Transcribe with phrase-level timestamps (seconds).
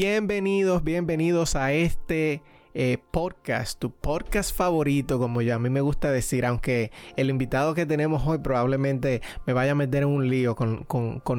[0.00, 2.40] Bienvenidos, bienvenidos a este
[2.72, 7.74] eh, podcast, tu podcast favorito, como ya a mí me gusta decir, aunque el invitado
[7.74, 10.86] que tenemos hoy probablemente me vaya a meter en un lío con,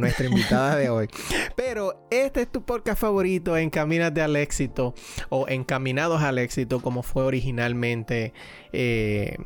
[0.02, 1.08] nuestra invitada de hoy.
[1.56, 4.94] Pero este es tu podcast favorito, Encamínate al éxito
[5.30, 8.34] o Encaminados al éxito, como fue originalmente.
[8.74, 9.38] Eh,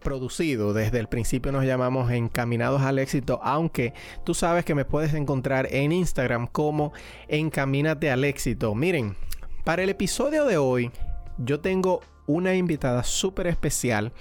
[0.00, 0.72] producido.
[0.72, 3.92] Desde el principio nos llamamos Encaminados al éxito, aunque
[4.24, 6.92] tú sabes que me puedes encontrar en Instagram como
[7.28, 8.74] Encamínate al éxito.
[8.74, 9.16] Miren,
[9.64, 10.90] para el episodio de hoy
[11.38, 14.12] yo tengo una invitada súper especial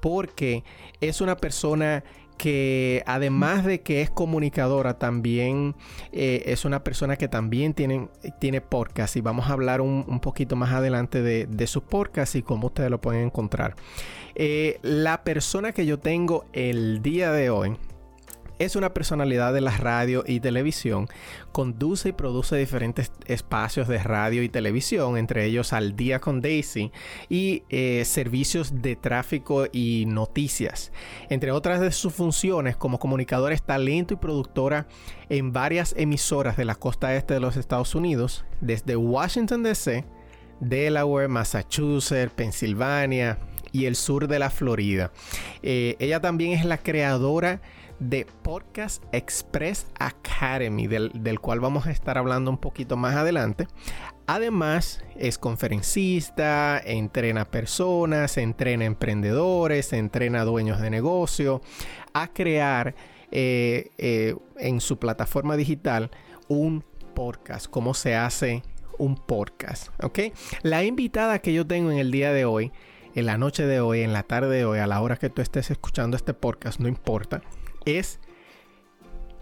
[0.00, 0.64] porque
[1.00, 2.04] es una persona
[2.36, 5.74] que además de que es comunicadora, también
[6.12, 10.56] eh, es una persona que también tiene, tiene podcast y vamos a hablar un, poquito
[10.56, 13.76] más adelante de, de sus podcasts y cómo ustedes lo pueden encontrar.
[14.34, 17.76] Eh, la persona que yo tengo el día de hoy
[18.58, 21.08] es una personalidad de la radio y televisión,
[21.52, 26.92] conduce y produce diferentes espacios de radio y televisión, entre ellos Al Día con Daisy
[27.28, 30.92] y eh, servicios de tráfico y noticias.
[31.28, 34.86] Entre otras de sus funciones, como comunicadora es talento y productora
[35.28, 40.04] en varias emisoras de la costa este de los Estados Unidos, desde Washington DC,
[40.60, 43.38] Delaware, Massachusetts, Pensilvania
[43.72, 45.12] y el sur de la Florida.
[45.62, 47.60] Eh, ella también es la creadora
[47.98, 53.66] de Podcast Express Academy, del, cual vamos a estar hablando un poquito más adelante.
[54.26, 61.60] Además, es conferencista, entrena personas, entrena emprendedores, entrena dueños de negocio
[62.12, 62.94] a crear
[63.30, 66.10] eh, eh, en su plataforma digital
[66.48, 68.62] un podcast, cómo se hace
[68.98, 70.18] un podcast, ¿ok?
[70.62, 72.72] La invitada que yo tengo en el día de hoy,
[73.14, 75.42] en la noche de hoy, en la tarde de hoy, a la hora que tú
[75.42, 77.42] estés escuchando este podcast, no importa,
[77.86, 78.18] es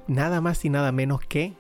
[0.06, 1.54] nada más y nada menos que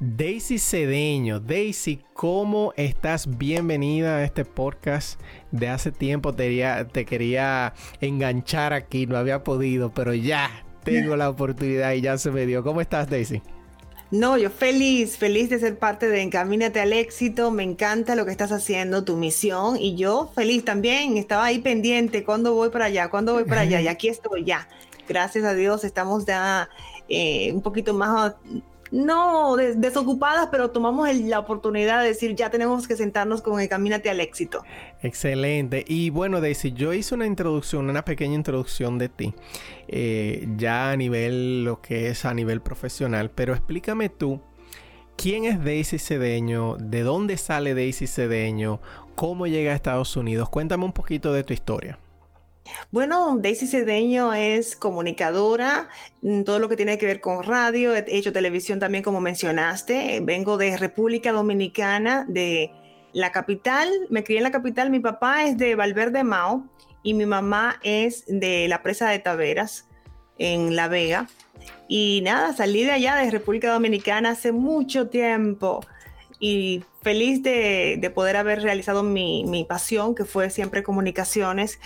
[0.00, 1.40] Daisy Cedeño.
[1.40, 3.38] Daisy, ¿cómo estás?
[3.38, 5.20] Bienvenida a este podcast.
[5.52, 11.30] De hace tiempo te, te quería enganchar aquí, no había podido, pero ya tengo la
[11.30, 12.62] oportunidad y ya se me dio.
[12.62, 13.42] ¿Cómo estás, Daisy?
[14.10, 17.50] No, yo feliz, feliz de ser parte de Encamínate al éxito.
[17.50, 19.76] Me encanta lo que estás haciendo, tu misión.
[19.78, 21.16] Y yo feliz también.
[21.16, 22.22] Estaba ahí pendiente.
[22.22, 23.08] ¿Cuándo voy para allá?
[23.08, 23.80] ¿Cuándo voy para allá?
[23.80, 24.68] Y aquí estoy ya
[25.08, 26.68] gracias a Dios estamos ya
[27.08, 28.34] eh, un poquito más,
[28.90, 34.10] no desocupadas, pero tomamos la oportunidad de decir, ya tenemos que sentarnos con el Camínate
[34.10, 34.62] al éxito.
[35.02, 35.84] Excelente.
[35.86, 39.34] Y bueno, Daisy, yo hice una introducción, una pequeña introducción de ti,
[39.88, 44.40] eh, ya a nivel, lo que es a nivel profesional, pero explícame tú.
[45.16, 46.76] ¿Quién es Daisy Cedeño?
[46.76, 48.80] ¿De dónde sale Daisy Cedeño?
[49.14, 50.50] ¿Cómo llega a Estados Unidos?
[50.50, 51.98] Cuéntame un poquito de tu historia.
[52.90, 55.88] Bueno, Daisy Cedeño es comunicadora,
[56.22, 60.20] mm, todo lo que tiene que ver con radio, he hecho televisión también como mencionaste,
[60.22, 62.70] vengo de República Dominicana, de
[63.12, 66.66] la capital, me crié en la capital, mi papá es de Valverde Mao
[67.02, 69.88] y mi mamá es de la presa de Taveras
[70.38, 71.28] en La Vega.
[71.88, 75.80] Y nada, salí de allá de República Dominicana hace mucho tiempo
[76.38, 81.78] y feliz de, poder haber realizado mi, pasión, que fue siempre comunicaciones,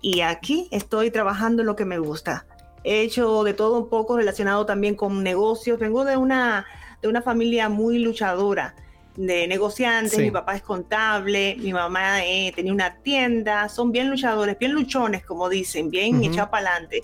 [0.00, 2.46] y aquí estoy trabajando en lo que me gusta.
[2.84, 5.78] He hecho de todo un poco relacionado también con negocios.
[5.78, 6.64] Vengo de una,
[7.02, 8.74] de una familia muy luchadora
[9.16, 14.56] de negociantes, mi papá es contable, mi mamá eh, tenía una tienda, son bien luchadores,
[14.56, 17.02] bien luchones, como dicen, bien echados para adelante.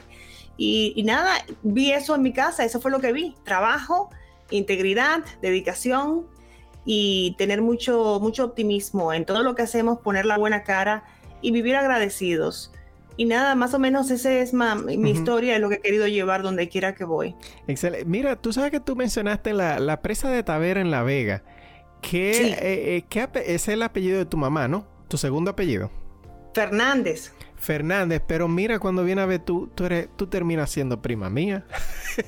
[0.56, 4.10] Y, y, nada, vi eso en mi casa, eso fue lo que vi, trabajo,
[4.50, 6.26] integridad, dedicación
[6.84, 11.04] y tener mucho, mucho optimismo en todo lo que hacemos, poner la buena cara
[11.40, 12.72] y vivir agradecidos.
[13.16, 16.42] Y nada, más o menos esa es mi historia, es lo que he querido llevar
[16.42, 17.36] donde quiera que voy.
[17.68, 18.06] Excelente.
[18.06, 21.44] Mira, tú sabes que tú mencionaste la, la presa de Tavera en La Vega.
[22.02, 24.84] ¿Qué, eh, eh, ¿qué es el apellido de tu mamá, no?
[25.08, 25.90] ¿Tu segundo apellido?
[26.54, 27.32] Fernández.
[27.64, 31.64] Fernández, pero mira, cuando viene a ver tú, tú, eres, tú terminas siendo prima mía.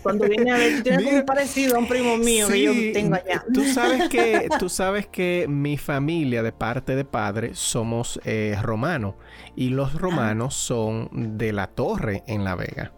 [0.02, 3.14] Cuando viene a ver, tú tienes muy parecido a un primo mío que yo tengo
[3.14, 3.44] allá.
[3.52, 9.14] Tú sabes que, tú sabes que mi familia de parte de padre somos eh, romanos
[9.54, 9.98] y los ah.
[9.98, 12.92] romanos son de la torre en La Vega.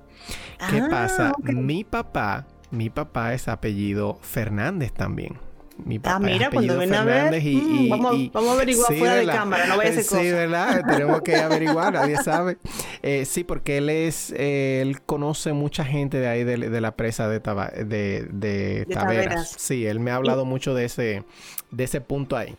[0.70, 1.32] ¿Qué ah, pasa?
[1.42, 5.47] Mi papá, mi papá es apellido Fernández también.
[5.84, 9.14] Mi papá ah, mira, cuando ven a ver, y, mm, vamos, vamos, a averiguar fuera
[9.14, 10.82] de cámara, no vaya a ser Sí, ¿verdad?
[10.86, 12.58] Tenemos que averiguar, nadie sabe.
[13.02, 16.96] Eh, sí, porque él es, eh, él conoce mucha gente de ahí, de, de la
[16.96, 19.54] presa de, de, de, Taveras.
[19.56, 21.24] Sí, él me ha hablado mucho de ese,
[21.70, 22.56] de ese punto ahí.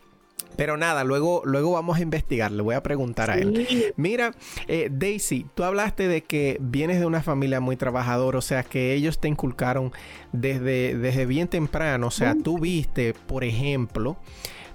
[0.60, 3.66] Pero nada, luego, luego vamos a investigar, le voy a preguntar a él.
[3.96, 4.34] Mira,
[4.68, 8.92] eh, Daisy, tú hablaste de que vienes de una familia muy trabajadora, o sea, que
[8.92, 9.90] ellos te inculcaron
[10.32, 14.18] desde, desde bien temprano, o sea, tú viste, por ejemplo,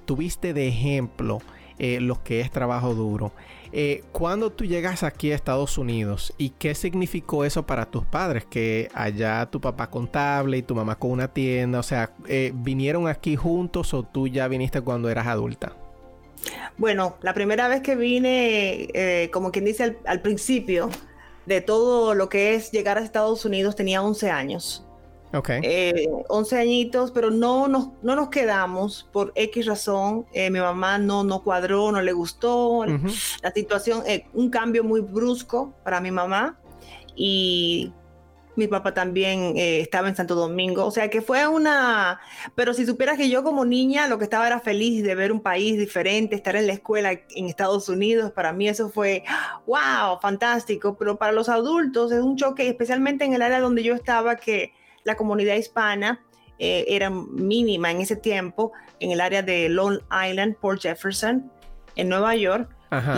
[0.06, 1.44] tuviste de ejemplo
[1.78, 3.32] eh, lo que es trabajo duro.
[3.78, 8.46] Eh, cuando tú llegas aquí a Estados Unidos y qué significó eso para tus padres,
[8.46, 13.10] que allá tu papá contable y tu mamá con una tienda, o sea, eh, ¿vinieron
[13.10, 15.76] aquí juntos o tú ya viniste cuando eras adulta?
[16.78, 20.90] Bueno, la primera vez que vine, eh, como quien dice al, principio,
[21.46, 24.85] de todo lo que es llegar a Estados Unidos, tenía 11 años.
[25.36, 25.50] Ok.
[26.30, 30.26] 11 añitos, pero no nos, no nos quedamos por X razón.
[30.34, 34.04] mi mamá no, no cuadró, no le gustó la situación,
[34.34, 36.58] un cambio muy brusco para mi mamá.
[37.18, 37.94] Y
[38.56, 40.86] mi papá también estaba en Santo Domingo.
[40.86, 42.20] O sea que fue una...
[42.56, 45.42] Pero si supieras que yo como niña lo que estaba era feliz de ver un
[45.42, 49.24] país diferente, estar en la escuela en Estados Unidos, para mí eso fue,
[49.68, 50.96] wow, fantástico.
[50.98, 54.72] Pero para los adultos es un choque, especialmente en el área donde yo estaba, que
[55.06, 56.20] la comunidad hispana
[56.60, 61.50] eh, era mínima en ese tiempo en el área de Long Island, Port Jefferson,
[61.96, 62.70] en Nueva York,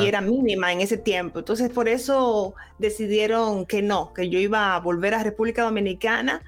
[0.02, 1.38] y era mínima en ese tiempo.
[1.38, 6.42] Entonces, por eso decidieron que no, que yo iba a volver a República Dominicana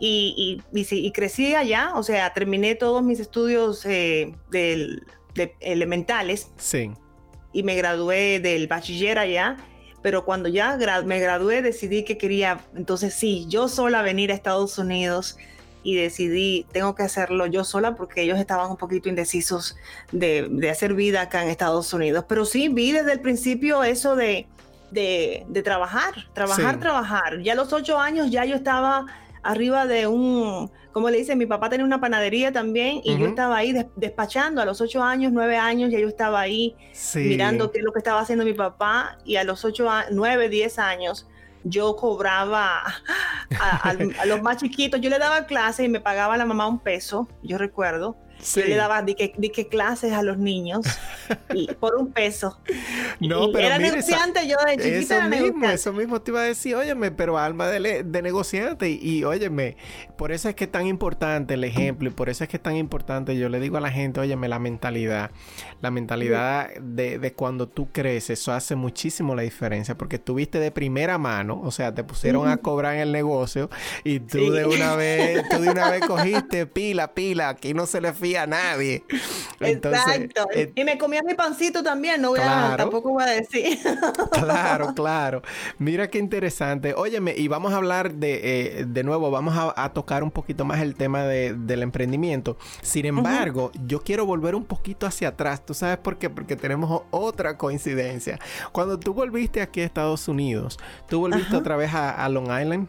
[0.00, 5.00] y, y, crecí allá, o sea, terminé todos mis estudios eh, de
[5.60, 6.50] elementales.
[6.56, 6.90] Sí.
[7.52, 9.56] Y me gradué del bachiller allá
[10.02, 14.78] pero cuando ya me gradué decidí que quería, entonces sí, yo sola venir a Estados
[14.78, 15.36] Unidos
[15.82, 19.76] y decidí, tengo que hacerlo yo sola porque ellos estaban un poquito indecisos
[20.10, 22.24] de, de hacer vida acá en Estados Unidos.
[22.28, 24.48] Pero sí, vi desde el principio eso de,
[24.90, 27.40] de, de trabajar, trabajar, trabajar.
[27.40, 29.06] Ya a los ocho años ya yo estaba
[29.44, 33.58] arriba de un, como le dice, mi papá tenía una panadería también y yo estaba
[33.58, 34.62] ahí despachando.
[34.62, 36.74] A los ocho años, nueve años, ya yo estaba ahí
[37.14, 39.18] mirando qué es lo que estaba haciendo mi papá.
[39.22, 41.28] Y a los ocho, nueve, diez años
[41.64, 42.82] yo cobraba
[43.60, 46.78] a, a, los más chiquitos, yo le daba clase y me pagaba la mamá un
[46.78, 48.60] peso, yo recuerdo, Sí.
[48.60, 50.86] Yo le daba di que, clases a los niños
[51.52, 52.58] y por un peso.
[53.20, 56.76] No, pero era negociante, yo de chiquita eso mismo, Eso mismo te iba a decir,
[56.76, 58.90] óyeme, pero alma de, de negociante.
[58.90, 59.76] Y, óyeme,
[60.16, 62.62] por eso es que es tan importante el ejemplo y por eso es que es
[62.62, 65.30] tan importante, yo le digo a la gente, óyeme, la mentalidad.
[65.80, 70.70] La mentalidad de, de cuando tú creces, eso hace muchísimo la diferencia porque tuviste de
[70.70, 73.70] primera mano, o sea, te pusieron a cobrar en el negocio
[74.04, 78.00] y tú de una vez, tú de una vez cogiste pila, pila, aquí no se
[78.00, 79.04] le a nadie.
[79.60, 80.48] Exacto.
[80.52, 83.78] Eh, y me comía mi pancito también, no voy a, tampoco voy a decir.
[84.32, 85.42] claro, claro.
[85.78, 86.94] Mira qué interesante.
[86.96, 90.80] Óyeme, y vamos a hablar de, eh, de nuevo, vamos a, tocar un poquito más
[90.80, 92.58] el tema del emprendimiento.
[92.82, 95.64] Sin embargo, yo quiero volver un poquito hacia atrás.
[95.64, 96.28] ¿Tú sabes por qué?
[96.28, 98.38] Porque tenemos otra coincidencia.
[98.72, 102.88] Cuando tú volviste aquí a Estados Unidos, ¿tú volviste otra vez a Long Island?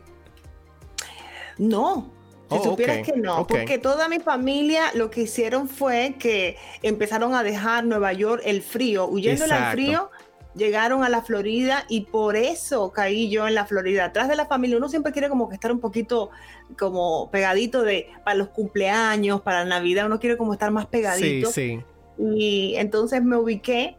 [1.58, 2.12] No,
[2.50, 7.34] si oh, supieras que no, porque toda mi familia lo que hicieron fue que empezaron
[7.34, 10.10] a dejar Nueva York el frío, huyendo del frío,
[10.56, 14.06] llegaron a la Florida y por eso caí yo en la Florida.
[14.06, 16.30] Atrás de la familia, uno siempre quiere como que estar un poquito
[16.78, 21.52] como pegadito de para los cumpleaños, para Navidad, uno quiere como estar más pegadito.
[21.52, 21.84] Sí,
[22.18, 22.24] sí.
[22.34, 23.98] Y entonces me ubiqué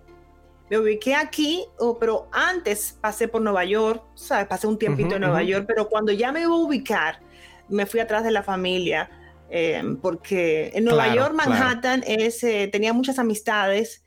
[0.71, 4.47] me ubiqué aquí, oh, pero antes pasé por Nueva York, ¿sabes?
[4.47, 7.21] Pasé un tiempito en Nueva York, pero cuando ya me iba a ubicar,
[7.69, 9.11] me fui atrás de la familia,
[9.51, 14.05] eh, porque en Nueva York, Manhattan, es, eh, tenía muchas amistades,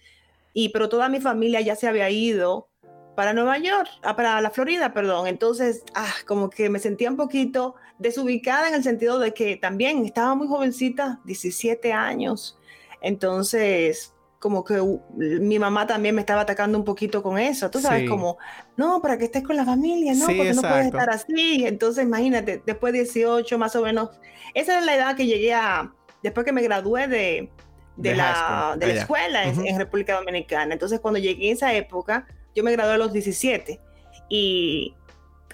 [0.53, 2.69] y, pero toda mi familia ya se había ido
[3.15, 5.27] para Nueva York, ah, para la Florida, perdón.
[5.27, 10.05] Entonces, ah, como que me sentía un poquito desubicada en el sentido de que también
[10.05, 12.57] estaba muy jovencita, 17 años.
[13.01, 14.81] Entonces, como que
[15.15, 18.39] mi mamá también me estaba atacando un poquito con eso, tú sabes, como,
[18.75, 21.63] no, para que estés con la familia, no, porque no puedes estar así.
[21.63, 24.09] Entonces, imagínate, después de 18 más o menos,
[24.55, 25.93] esa es la edad que llegué a,
[26.23, 27.51] después que me gradué de,
[27.97, 30.73] de, la, de la escuela en, República Dominicana.
[30.73, 33.79] Entonces, cuando llegué a esa época, yo me gradué a los 17
[34.27, 34.95] y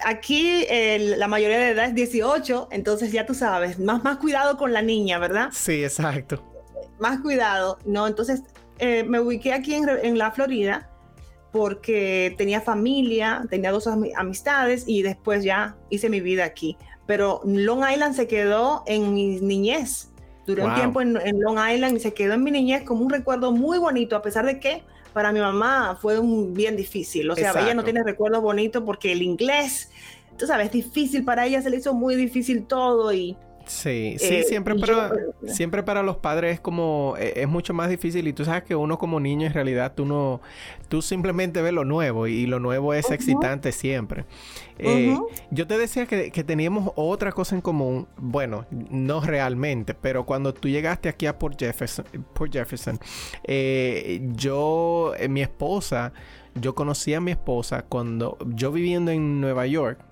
[0.02, 0.66] aquí
[0.98, 4.80] la mayoría de edad es 18, entonces ya tú sabes, más, más cuidado con la
[4.80, 5.50] niña, ¿verdad?
[5.52, 6.42] Sí, exacto.
[6.98, 8.06] Más cuidado, ¿no?
[8.06, 8.42] Entonces
[8.78, 10.90] eh, me ubiqué aquí en, en, la Florida
[11.52, 16.76] porque tenía familia, tenía dos amistades y después ya hice mi vida aquí.
[17.06, 20.10] Pero Long Island se quedó en mi niñez.
[20.46, 23.10] Duré un tiempo en, en, Long Island y se quedó en mi niñez como un
[23.10, 24.82] recuerdo muy bonito, a pesar de que
[25.12, 27.30] para mi mamá fue un bien difícil.
[27.30, 29.90] O sea, ella no tiene recuerdos bonitos porque el inglés,
[30.36, 33.36] tú sabes, es difícil para ella, se le hizo muy difícil todo y
[33.68, 35.12] Sí, sí, eh, siempre, para,
[35.46, 38.74] siempre para los padres es como, eh, es mucho más difícil y tú sabes que
[38.74, 40.40] uno como niño en realidad tú no,
[40.88, 44.24] tú simplemente ves lo nuevo y lo nuevo es excitante siempre.
[44.78, 45.18] Eh,
[45.50, 50.68] yo te decía que, teníamos otra cosa en común, bueno, no realmente, pero cuando tú
[50.68, 52.98] llegaste aquí a Port Jefferson, Port Jefferson
[54.34, 56.12] yo, mi esposa,
[56.54, 60.07] yo conocí a mi esposa cuando yo viviendo en Nueva York,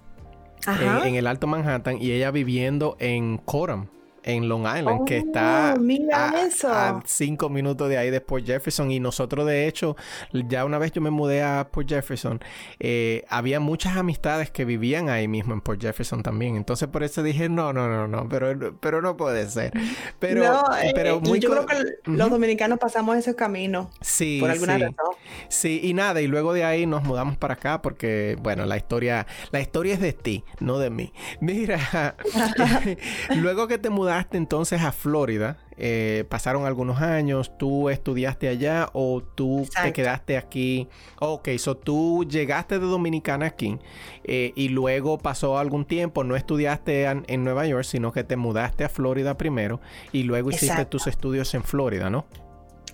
[1.05, 3.87] en, el Alto Manhattan y ella viviendo en Coram
[4.26, 8.90] en Long Island, que está oh, a, cinco minutos de ahí de Port Jefferson.
[8.90, 9.97] Y nosotros, de hecho,
[10.33, 12.40] ya una vez yo me mudé a Port Jefferson,
[12.80, 16.56] eh, había muchas amistades que vivían ahí mismo en Port Jefferson también.
[16.56, 19.73] Entonces, por eso dije, no, no, no, no, pero, pero no puede ser.
[20.18, 20.42] Pero,
[20.83, 23.90] eh, pero muy yo creo que los dominicanos pasamos ese camino.
[24.00, 24.83] Sí, por alguna sí.
[24.83, 25.14] razón.
[25.49, 29.26] Sí, y nada, y luego de ahí nos mudamos para acá porque, bueno, la historia,
[29.52, 31.12] la historia es de ti, no de mí.
[31.40, 32.16] Mira,
[33.37, 35.58] luego que te mudaste entonces a Florida.
[35.78, 40.88] Eh, pasaron algunos años, tú estudiaste allá o tú te quedaste aquí.
[41.20, 43.78] Ok, so tú llegaste de Dominicana aquí
[44.25, 48.85] eh, y luego pasó algún tiempo, no estudiaste en, Nueva York, sino que te mudaste
[48.85, 49.80] a Florida primero
[50.12, 52.26] y luego hiciste tus estudios en Florida, ¿no?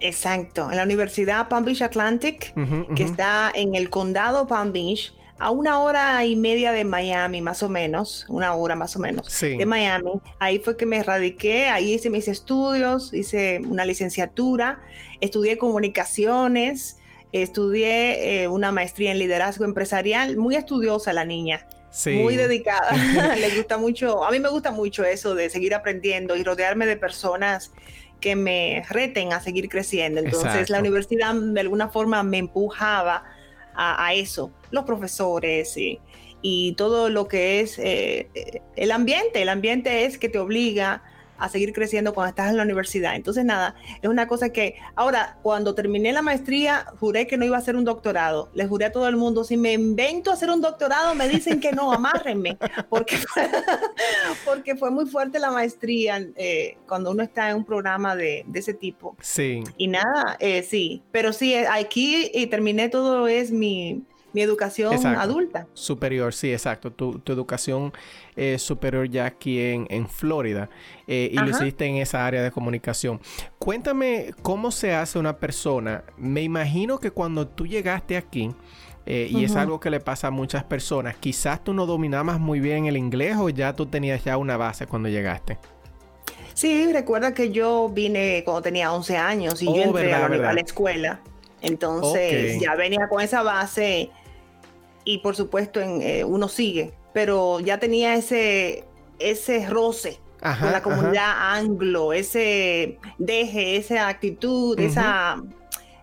[0.01, 2.53] Exacto, en la Universidad Palm Beach Atlantic,
[2.97, 7.63] que está en el condado Palm Beach a una hora y media de Miami, más
[7.63, 10.13] o menos, una hora más o menos de Miami.
[10.39, 14.81] Ahí fue que me radiqué, ahí hice mis estudios, hice una licenciatura,
[15.21, 16.99] estudié comunicaciones,
[17.33, 21.67] estudié eh, una maestría en liderazgo empresarial, muy estudiosa la niña.
[22.07, 22.93] Muy dedicada,
[23.37, 26.97] le gusta mucho, a mí me gusta mucho eso de seguir aprendiendo y rodearme de
[26.97, 27.73] personas
[28.21, 30.21] que me reten a seguir creciendo.
[30.21, 33.25] Entonces la universidad de alguna forma me empujaba
[33.75, 36.01] a, eso, los profesores y,
[36.43, 39.43] y, todo lo que es eh, eh, el ambiente.
[39.43, 41.03] El ambiente es que te obliga
[41.43, 43.17] a seguir creciendo cuando estás en la universidad.
[43.17, 47.57] Entonces, nada, es una cosa que ahora, cuando terminé la maestría, juré que no iba
[47.57, 48.49] a hacer un doctorado.
[48.55, 51.73] Les juré a todo el mundo, si me invento hacer un doctorado, me dicen que
[51.73, 52.59] no, amárrenme,
[52.89, 53.17] porque,
[54.45, 58.59] porque fue muy fuerte la maestría eh, cuando uno está en un programa de, de
[58.61, 59.17] ese tipo.
[59.21, 59.65] Sí.
[59.77, 65.67] Y nada, eh, sí, pero sí, aquí y terminé todo es mi, mi educación adulta.
[65.75, 66.93] Superior, sí, exacto.
[66.93, 67.93] Tu, educación
[68.37, 70.69] eh, superior ya aquí en, Florida
[71.07, 73.21] eh, y lo hiciste en esa área de comunicación.
[73.59, 76.05] Cuéntame cómo se hace una persona.
[76.17, 78.51] Me imagino que cuando tú llegaste aquí,
[79.05, 82.61] eh, y es algo que le pasa a muchas personas, quizás tú no dominabas muy
[82.61, 85.59] bien el inglés o ya tú tenías ya una base cuando llegaste.
[86.55, 90.61] Sí, recuerda que yo vine cuando tenía 11 años y yo oh, entré a, la,
[90.61, 91.21] escuela.
[91.61, 94.11] Entonces ya venía con esa base
[95.05, 98.85] y por supuesto en, eh, uno sigue, pero ya tenía ese,
[99.19, 100.19] ese roce
[100.61, 105.41] con la comunidad anglo, ese deje, esa actitud, esa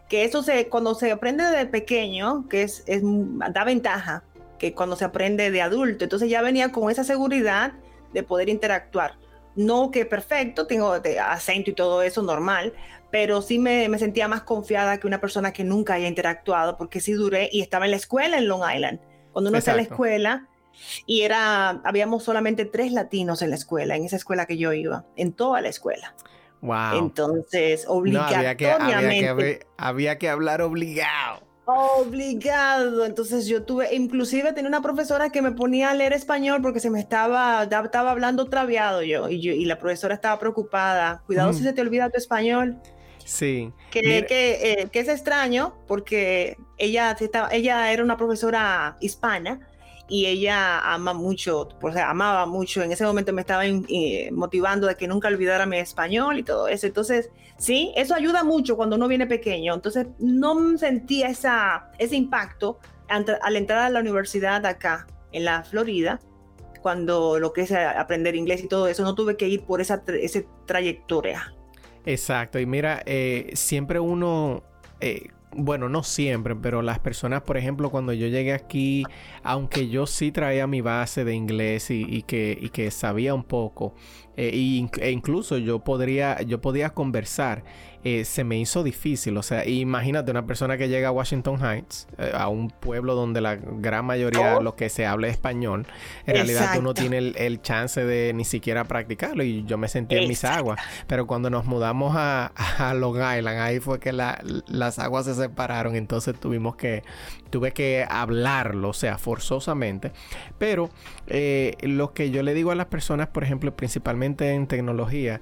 [0.08, 4.24] que eso se cuando se aprende de pequeño, que es, es, da ventaja
[4.58, 7.74] que cuando se aprende de adulto, entonces ya venía con esa seguridad
[8.14, 9.18] de poder interactuar.
[9.56, 12.74] No que perfecto, tengo acento y todo eso normal,
[13.12, 17.14] pero sí me, sentía más confiada que una persona que nunca haya interactuado, porque sí
[17.14, 19.00] duré y estaba en la escuela en Long Island.
[19.32, 20.48] Cuando uno está en la escuela
[21.06, 25.06] y era, habíamos solamente tres latinos en la escuela, en esa escuela que yo iba,
[25.16, 26.14] en toda la escuela.
[26.62, 26.98] Wow.
[26.98, 29.66] Entonces, obligatoriamente.
[29.78, 31.42] había, que, hablar obligado.
[31.66, 33.06] Obligado.
[33.06, 36.90] Entonces yo tuve, inclusive tenía una profesora que me ponía a leer español porque se
[36.90, 41.24] me estaba, estaba hablando traviado yo y, yo, y la profesora estaba preocupada.
[41.28, 42.78] Cuidado si se te olvida tu español.
[43.30, 43.72] Sí.
[43.92, 47.16] Que, que, eh, que, es extraño porque ella,
[47.52, 49.60] ella era una profesora hispana
[50.08, 54.88] y ella ama mucho, o sea, amaba mucho, en ese momento me estaba eh, motivando
[54.88, 56.88] de que nunca olvidara mi español y todo eso.
[56.88, 59.76] Entonces, sí, eso ayuda mucho cuando uno viene pequeño.
[59.76, 66.20] Entonces, no sentía esa, ese impacto al entrar a la universidad acá, en la Florida,
[66.82, 70.02] cuando lo que es aprender inglés y todo eso, no tuve que ir por esa,
[70.08, 71.54] esa trayectoria.
[72.06, 74.64] Exacto, y mira, eh, siempre uno,
[75.02, 79.04] eh, bueno, no siempre, pero las personas, por ejemplo, cuando yo llegué aquí,
[79.44, 83.94] aunque yo sí traía mi base de inglés y, que, y que sabía un poco,
[84.38, 84.52] eh,
[85.02, 87.64] e incluso yo podría, yo podía conversar
[88.04, 89.36] eh, se me hizo difícil.
[89.38, 93.42] O sea, imagínate una persona que llega a Washington Heights, eh, a un pueblo donde
[93.42, 94.62] la gran mayoría de oh.
[94.62, 95.86] lo que se habla es español.
[96.26, 100.16] En realidad tú no tienes el, chance de ni siquiera practicarlo y yo me sentí
[100.16, 100.80] en mis aguas.
[101.08, 102.52] Pero cuando nos mudamos a,
[102.96, 105.96] Long Island, ahí fue que las aguas se separaron.
[105.96, 107.04] Entonces tuvimos que,
[107.50, 110.14] tuve que hablarlo, o sea, forzosamente.
[110.58, 110.90] Pero
[111.28, 115.42] eh, lo que yo le digo a las personas, por ejemplo, principalmente en tecnología,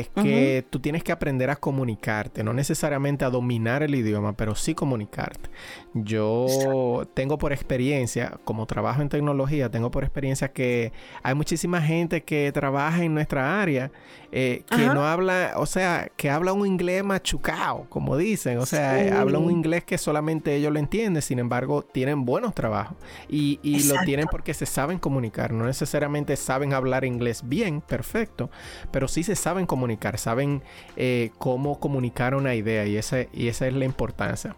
[0.00, 4.54] es que tú tienes que aprender a comunicarte, no necesariamente a dominar el idioma, pero
[4.54, 5.50] sí comunicarte.
[5.94, 12.22] Yo tengo por experiencia, como trabajo en tecnología, tengo por experiencia que hay muchísima gente
[12.22, 13.90] que trabaja en nuestra área
[14.36, 19.20] eh, que no habla, o sea, que habla un inglés machucado, como dicen, o sea,
[19.20, 22.96] habla un inglés que solamente ellos lo entienden, sin embargo, tienen buenos trabajos.
[23.28, 28.50] Y, y lo tienen porque se saben comunicar, no necesariamente saben hablar inglés bien, perfecto,
[28.90, 29.83] pero sí se saben comunicar,
[30.16, 30.62] saben
[30.96, 34.56] eh, cómo comunicar una idea y, ese, y esa es la importancia.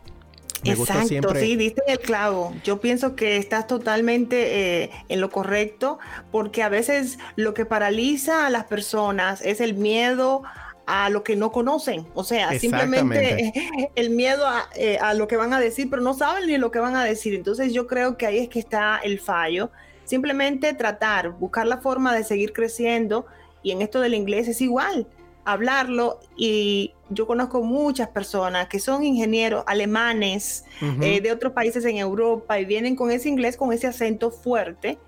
[0.64, 2.54] Exacto, sí, diste el clavo.
[2.64, 5.98] Yo pienso que estás totalmente eh, en lo correcto
[6.30, 10.42] porque a veces lo que paraliza a las personas es el miedo
[10.86, 12.06] a lo que no conocen.
[12.14, 13.52] O sea, simplemente
[13.94, 16.78] el miedo eh, a, lo que van a decir, pero no saben ni lo que
[16.78, 17.34] van a decir.
[17.34, 19.70] Entonces yo creo que ahí es que está el fallo.
[20.04, 23.26] Simplemente tratar, buscar la forma de seguir creciendo
[23.62, 25.08] y en esto del inglés es igual
[25.46, 30.64] hablarlo y yo conozco muchas personas que son ingenieros alemanes
[31.00, 34.98] eh, de otros países en Europa y vienen con ese inglés, con ese acento fuerte.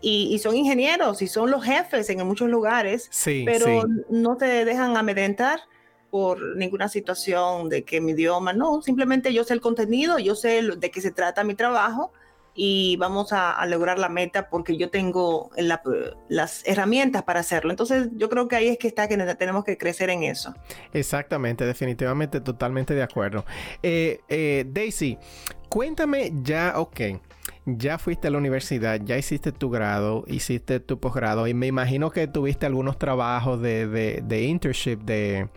[0.00, 3.10] Y, son ingenieros y son los jefes en muchos lugares,
[3.44, 5.58] pero no te dejan amedrentar
[6.08, 10.62] por ninguna situación de que mi idioma, no, simplemente yo sé el contenido, yo sé
[10.62, 12.12] de qué se trata mi trabajo
[12.60, 15.48] y vamos a, lograr la meta porque yo tengo
[16.28, 17.70] las herramientas para hacerlo.
[17.70, 20.52] Entonces yo creo que ahí es que está que tenemos que crecer en eso.
[20.92, 23.44] Exactamente, definitivamente, totalmente de acuerdo.
[23.84, 25.18] Eh, eh, Daisy,
[25.68, 27.00] cuéntame ya, ok
[27.76, 32.10] ya fuiste a la universidad, ya hiciste tu grado, hiciste tu posgrado y me imagino
[32.10, 33.86] que tuviste algunos trabajos de,
[34.22, 35.48] de, internship, de,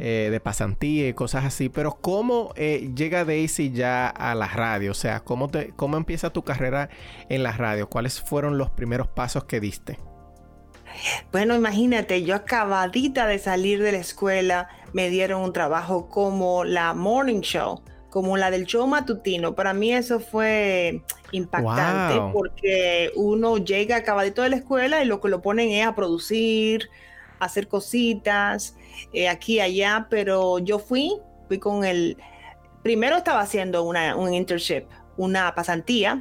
[0.00, 4.90] eh, de, pasantía y cosas así, pero ¿cómo eh, llega Daisy ya a la radio?
[4.90, 6.88] O sea, ¿cómo, te, ¿cómo empieza tu carrera
[7.28, 7.88] en la radio?
[7.88, 9.98] ¿Cuáles fueron los primeros pasos que diste?
[11.30, 16.92] Bueno, imagínate, yo acabadita de salir de la escuela, me dieron un trabajo como la
[16.92, 19.54] Morning Show como la del show matutino.
[19.54, 25.30] Para mí eso fue impactante porque uno llega acabadito de la escuela y lo que
[25.30, 26.90] lo ponen es a producir,
[27.38, 28.76] a hacer cositas,
[29.14, 31.14] eh, aquí y allá, pero yo fui,
[31.48, 32.18] fui con el...
[32.82, 34.84] Primero estaba haciendo una, un internship,
[35.16, 36.20] una pasantía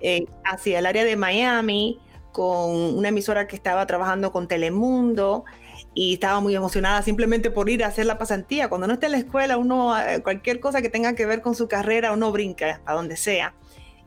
[0.00, 1.98] eh, hacia el área de Miami
[2.32, 5.46] con una emisora que estaba trabajando con Telemundo
[5.94, 8.68] y estaba muy emocionada simplemente por ir a hacer la pasantía.
[8.68, 11.54] Cuando no está en la escuela, uno, eh, cualquier cosa que tenga que ver con
[11.54, 13.54] su carrera, uno brinca a donde sea.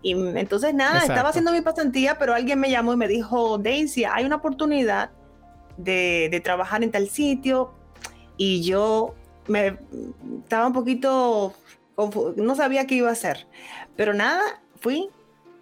[0.01, 4.03] Y entonces nada, estaba haciendo mi pasantía, pero alguien me llamó y me dijo, Daisy,
[4.03, 5.11] hay una oportunidad
[5.77, 7.73] de, de trabajar en tal sitio.
[8.35, 9.15] Y yo
[9.47, 9.77] me
[10.43, 11.53] estaba un poquito,
[12.35, 13.47] no sabía qué iba a hacer.
[13.95, 14.41] Pero nada,
[14.79, 15.09] fui,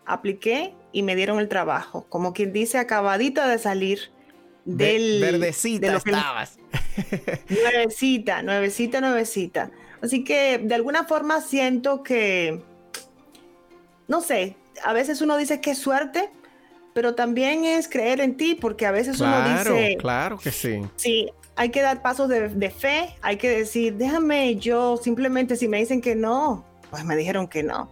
[0.06, 2.06] apliqué y me dieron el trabajo.
[2.10, 4.12] Como quien dice, acabadita de salir
[4.66, 5.22] del...
[5.22, 6.58] verdecita estabas.
[7.50, 9.72] nuevecita, nuevecita, nuevecita.
[10.02, 12.62] Así que de alguna forma siento que,
[14.08, 16.30] no sé, a veces uno dice que es suerte,
[16.94, 19.98] pero también es creer en ti, porque a veces uno dice...
[20.00, 20.82] Claro que sí.
[20.96, 25.78] Sí, hay que dar pasos de, fe, hay que decir, déjame yo, simplemente si me
[25.78, 27.90] dicen que no, pues me dijeron que no.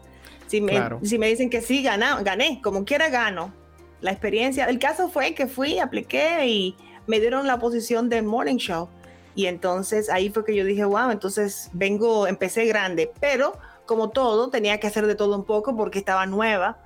[0.47, 3.53] Si me, si me dicen que sí, gana, gané, como quiera gano
[4.01, 4.65] la experiencia.
[4.65, 6.75] El caso fue que fui, apliqué y
[7.07, 8.89] me dieron la posición de morning show.
[9.35, 14.49] Y entonces ahí fue que yo dije, wow, entonces vengo, empecé grande, pero como todo,
[14.49, 16.77] tenía que hacer de todo un poco porque estaba nueva,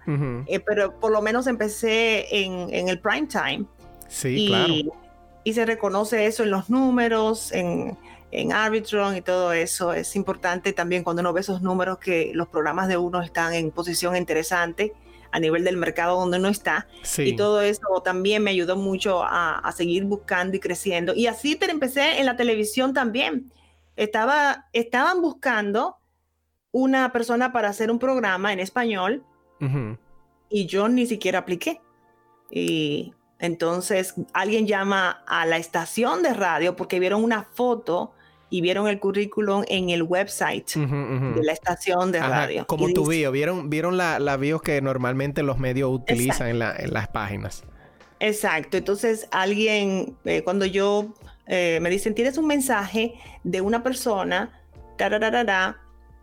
[0.47, 3.65] eh, pero por lo menos empecé en, en el prime time.
[4.07, 4.73] Sí, claro.
[5.43, 7.97] Y se reconoce eso en los números, en,
[8.31, 9.91] en Arbitron y todo eso.
[9.91, 13.71] Es importante también cuando uno ve esos números que los programas de uno están en
[13.71, 14.93] posición interesante
[15.33, 16.87] a nivel del mercado donde uno está.
[17.17, 21.15] Y todo eso también me ayudó mucho a, seguir buscando y creciendo.
[21.15, 23.51] Y así te empecé en la televisión también.
[23.95, 25.97] Estaba, estaban buscando
[26.71, 29.25] una persona para hacer un programa en español
[30.49, 31.81] y yo ni siquiera apliqué.
[32.51, 38.13] Y entonces alguien llama a la estación de radio porque vieron una foto
[38.53, 42.67] y vieron el currículum en el website de la estación de radio.
[42.67, 46.75] Como tu bio, vieron, vieron la, la bio que normalmente los medios utilizan en, la,
[46.77, 47.63] en, las páginas.
[48.19, 51.15] Exacto, entonces alguien, eh, cuando yo
[51.47, 54.61] eh, me dicen, tienes un mensaje de una persona,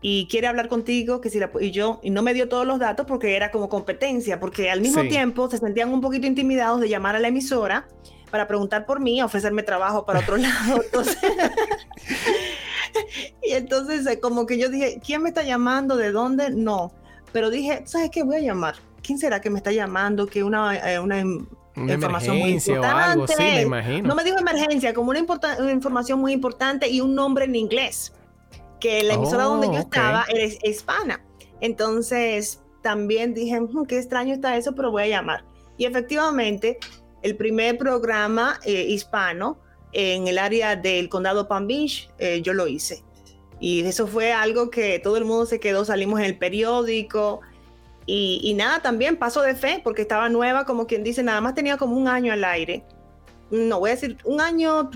[0.00, 2.78] y quiere hablar contigo, que si la, y yo, y no me dio todos los
[2.78, 6.88] datos porque era como competencia, porque al mismo tiempo se sentían un poquito intimidados de
[6.88, 7.88] llamar a la emisora
[8.30, 10.82] para preguntar por mí, ofrecerme trabajo para otro lado.
[13.42, 15.96] y entonces eh, como que yo dije, ¿quién me está llamando?
[15.96, 16.50] ¿De dónde?
[16.50, 16.92] No.
[17.32, 18.22] Pero dije, ¿sabes qué?
[18.22, 18.76] Voy a llamar.
[19.02, 20.26] ¿Quién será que me está llamando?
[20.26, 21.20] Que una, eh, una,
[21.76, 23.34] información muy importante.
[23.38, 24.08] me imagino.
[24.08, 28.12] No me dijo emergencia, como una, información muy importante y un nombre en inglés.
[28.78, 31.22] Que la emisora donde yo oh, estaba era hispana.
[31.60, 35.44] Entonces también dije, hmm, qué extraño está eso, pero voy a llamar.
[35.76, 36.78] Y efectivamente
[37.22, 39.58] el primer programa eh, hispano
[39.92, 43.02] en el área del condado Palm Beach, eh, yo lo hice.
[43.58, 47.40] Y eso fue algo que todo el mundo se quedó, salimos en el periódico.
[48.06, 51.76] Y, nada, también paso de fe, porque estaba nueva, como quien dice, nada más tenía
[51.76, 52.84] como un año al aire.
[53.50, 54.90] No voy a decir un año,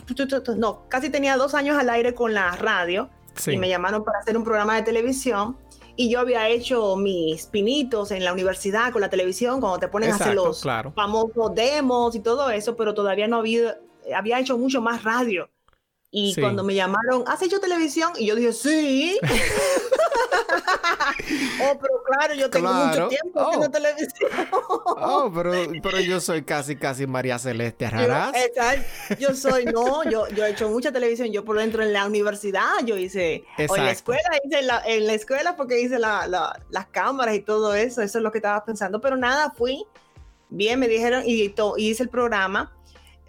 [0.57, 3.09] no, casi tenía dos años al aire con la radio.
[3.47, 5.57] Y me llamaron para hacer un programa de televisión
[5.97, 10.11] y yo había hecho mis pinitos en la universidad con la televisión, cuando te ponen
[10.11, 10.63] a hacer los
[10.95, 13.79] famosos demos y todo eso, pero todavía no había,
[14.15, 15.49] había hecho mucho más radio.
[16.17, 18.13] Y cuando me llamaron, ¿has hecho televisión?
[18.17, 19.19] Y yo dije, sí.
[21.61, 23.71] oh, pero claro, yo tengo mucho tiempo haciendo oh.
[23.71, 24.31] televisión.
[24.53, 25.51] oh, pero,
[25.83, 28.33] pero yo soy casi, casi María Celeste Arraraz.
[29.19, 31.33] Yo, yo soy, no, yo, yo he hecho mucha televisión.
[31.33, 35.09] Yo por dentro en la universidad, yo hice, o en la escuela, hice la, en
[35.09, 36.29] la escuela porque hice la,
[36.71, 38.03] las cámaras y todo eso.
[38.03, 39.01] Eso es lo que estaba pensando.
[39.01, 39.85] Pero nada, fui.
[40.49, 42.71] Bien, me dijeron y, y hice el programa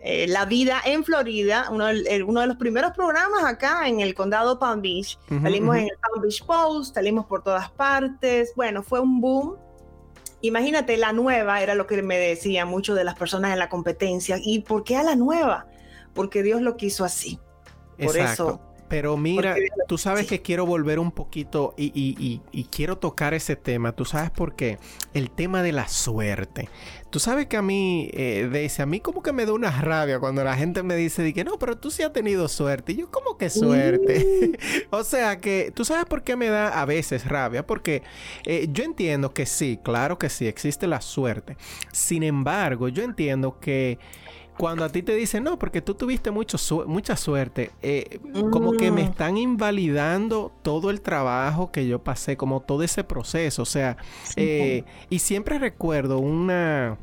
[0.07, 1.85] eh, la vida en Florida, uno,
[2.27, 5.17] uno, de los primeros programas acá en el condado Palm Beach.
[5.41, 8.53] salimos en el Palm Beach Post, salimos por todas partes.
[8.55, 9.55] Bueno, fue un boom.
[10.41, 14.37] Imagínate, la nueva era lo que me decían muchos de las personas en la competencia.
[14.39, 15.65] ¿Y por qué a la nueva?
[16.13, 17.39] Porque Dios lo quiso así.
[17.97, 19.55] Por eso pero mira,
[19.87, 23.93] tú sabes que quiero volver un poquito y, quiero tocar ese tema.
[23.93, 24.77] Tú sabes por qué.
[25.13, 26.69] El tema de la suerte.
[27.15, 30.19] Tú sabes que a mí, eh, dice, a mí como que me da una rabia
[30.19, 32.91] cuando la gente me dice que no, pero tú sí has tenido suerte.
[32.91, 34.51] Y yo, ¿cómo que suerte?
[34.89, 37.65] o sea que, ¿tú sabes por qué me da a veces rabia?
[37.65, 38.03] Porque
[38.43, 41.55] eh, yo entiendo que sí, claro que sí, existe la suerte.
[41.93, 43.97] Sin embargo, yo entiendo que
[44.57, 48.19] cuando a ti te dicen, no, porque tú tuviste mucho mucha suerte, eh,
[48.51, 49.07] como que me mm.
[49.07, 53.63] están invalidando todo el trabajo que yo pasé, como todo ese proceso.
[53.63, 53.97] O sea,
[54.37, 56.97] eh, y siempre recuerdo una,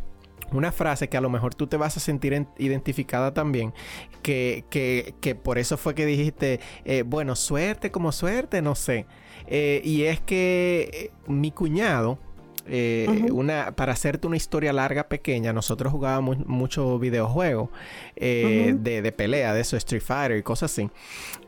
[0.50, 3.74] una frase que a lo mejor tú te vas a sentir identificada también,
[4.22, 9.06] que, que, que, por eso fue que dijiste, eh, bueno, suerte como suerte, no sé.
[9.48, 12.18] y es que mi cuñado,
[12.66, 17.70] eh, una, para hacerte una historia larga, pequeña, nosotros jugábamos mucho videojuegos
[18.16, 20.88] eh, de, pelea, de eso, Street Fighter y cosas así.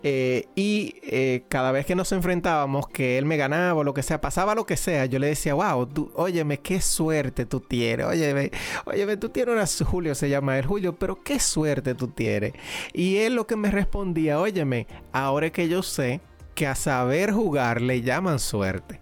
[0.03, 0.94] Eh, y
[1.48, 4.66] cada vez que nos enfrentábamos, que él me ganaba o lo que sea, pasaba lo
[4.66, 8.07] que sea, yo le decía, wow, tú, óyeme, qué suerte tú tienes.
[8.07, 8.50] Óyeme,
[8.85, 12.53] óyeme, tú tienes una Julio, se llama el Julio, pero qué suerte tú tienes.
[12.92, 16.20] Y él lo que me respondía, óyeme, ahora que yo sé
[16.55, 19.00] que a saber jugar le llaman suerte.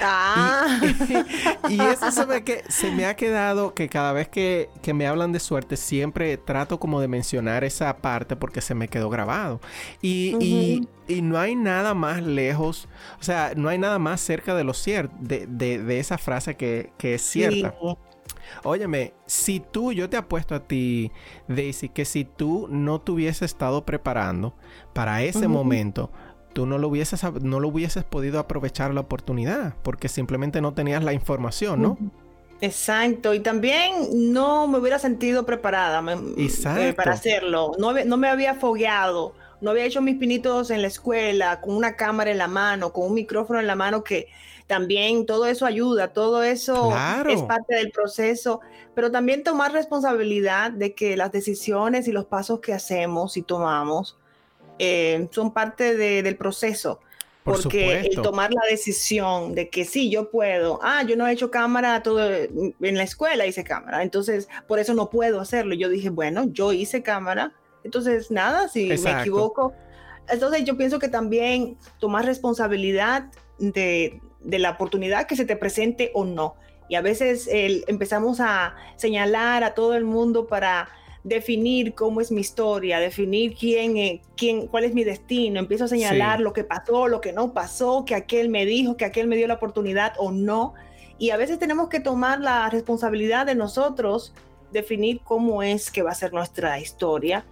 [0.00, 0.80] Ah.
[1.68, 5.32] Y, eso se me, que, se me ha quedado que cada vez que, me hablan
[5.32, 9.60] de suerte, siempre trato como de mencionar esa parte porque se me quedó grabado.
[10.00, 10.88] Y,
[11.22, 12.88] no hay nada más lejos,
[13.20, 17.22] o sea, no hay nada más cerca de lo cierto, de, esa frase que, es
[17.22, 17.74] cierta.
[18.64, 21.10] Óyeme, si tú, yo te apuesto a ti,
[21.48, 24.54] Daisy, que si tú no te hubieses estado preparando
[24.92, 26.10] para ese momento,
[26.52, 31.02] tú no lo hubieses, no lo hubieses podido aprovechar la oportunidad porque simplemente no tenías
[31.02, 31.98] la información, ¿no?
[32.60, 36.00] Exacto, y también no me hubiera sentido preparada
[36.36, 40.86] eh, para hacerlo, no, no me había fogueado, no había hecho mis pinitos en la
[40.86, 44.28] escuela con una cámara en la mano, con un micrófono en la mano que
[44.68, 46.94] también todo eso ayuda, todo eso
[47.28, 48.60] es parte del proceso,
[48.94, 54.18] pero también tomar responsabilidad de que las decisiones y los pasos que hacemos y tomamos
[54.84, 56.98] eh, son parte del proceso.
[57.44, 61.52] porque el tomar la decisión de que sí, yo puedo, ah, yo no he hecho
[61.52, 65.76] cámara todo en la escuela, hice cámara, entonces por eso no puedo hacerlo.
[65.76, 67.52] Yo dije, bueno, yo hice cámara,
[67.84, 69.72] entonces nada, si me equivoco.
[70.28, 73.26] Entonces yo pienso que también tomar responsabilidad
[73.58, 76.56] de, de la oportunidad que se te presente o no.
[76.88, 80.88] Y a veces empezamos a señalar a todo el mundo para
[81.24, 86.40] definir cómo es mi historia, definir quién, quién, cuál es mi destino, empiezo a señalar
[86.40, 89.46] lo que pasó, lo que no pasó, que aquel me dijo, que aquel me dio
[89.46, 90.74] la oportunidad o no.
[91.18, 94.34] Y a veces tenemos que tomar la responsabilidad de nosotros
[94.72, 97.44] definir cómo es que va a ser nuestra historia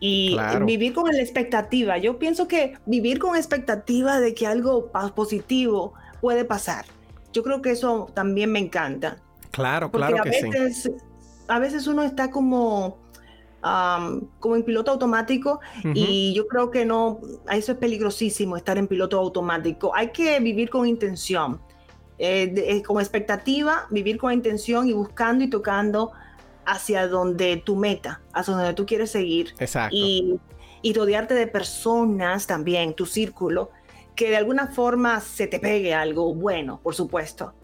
[0.00, 1.96] y vivir con la expectativa.
[1.96, 6.84] Yo pienso que vivir con expectativa de que algo positivo puede pasar.
[7.32, 9.16] Yo creo que eso también me encanta.
[9.50, 10.90] Claro, claro a veces,
[11.48, 12.98] A veces uno está como,
[14.40, 15.60] como en piloto automático
[15.94, 19.94] y yo creo que no, eso es peligrosísimo estar en piloto automático.
[19.94, 21.60] Hay que vivir con intención,
[22.18, 26.12] eh, eh, con expectativa, vivir con intención y buscando y tocando
[26.66, 29.54] hacia donde tu meta, hacia donde tú quieres seguir.
[29.58, 29.96] Exacto.
[29.96, 30.38] Y,
[30.82, 33.70] y rodearte de personas también, tu círculo,
[34.14, 37.54] que de alguna forma se te pegue algo bueno, por supuesto.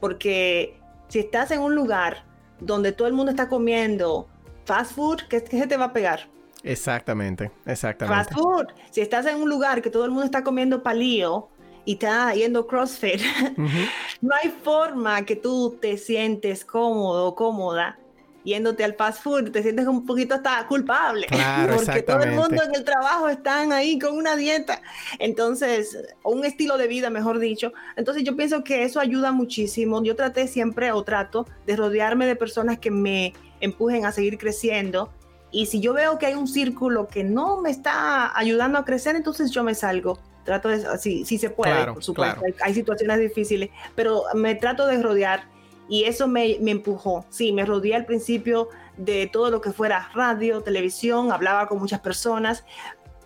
[0.00, 2.24] Porque si estás en un lugar
[2.60, 4.26] donde todo el mundo está comiendo
[4.64, 6.28] fast food, ¿qué, se te va a pegar?
[6.62, 8.24] Exactamente, exactamente.
[8.24, 8.66] Fast food.
[8.90, 11.48] Si estás en un lugar que todo el mundo está comiendo palío
[11.84, 13.20] y está yendo CrossFit,
[14.20, 17.98] no hay forma que tú te sientes cómodo o cómoda
[18.44, 21.26] yéndote al fast food, te sientes un poquito hasta culpable.
[21.74, 24.80] porque todo el mundo en el trabajo están ahí con una dieta.
[25.18, 27.72] Entonces, o un estilo de vida, mejor dicho.
[27.96, 30.02] Entonces, yo pienso que eso ayuda muchísimo.
[30.02, 35.12] Yo traté siempre o trato de rodearme de personas que me empujen a seguir creciendo.
[35.52, 39.16] Y si yo veo que hay un círculo que no me está ayudando a crecer,
[39.16, 40.18] entonces yo me salgo.
[40.44, 42.40] Trato de, si, si se puede, por supuesto.
[42.62, 45.44] hay situaciones difíciles, pero me trato de rodear
[45.90, 47.26] y eso me, empujó.
[47.30, 51.98] Sí, me rodeé al principio de todo lo que fuera radio, televisión, hablaba con muchas
[51.98, 52.64] personas